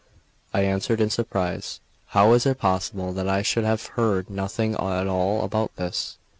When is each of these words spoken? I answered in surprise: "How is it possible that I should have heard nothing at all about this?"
I 0.51 0.61
answered 0.63 0.99
in 0.99 1.11
surprise: 1.11 1.79
"How 2.07 2.33
is 2.33 2.47
it 2.47 2.57
possible 2.57 3.13
that 3.13 3.29
I 3.29 3.43
should 3.43 3.65
have 3.65 3.85
heard 3.85 4.31
nothing 4.31 4.73
at 4.73 5.05
all 5.05 5.43
about 5.45 5.75
this?" 5.75 6.17